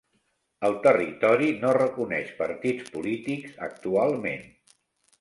El 0.69 0.77
territori 0.87 1.51
no 1.65 1.75
reconeix 1.79 2.33
partits 2.41 2.91
polítics 2.97 3.57
actualment. 3.71 4.47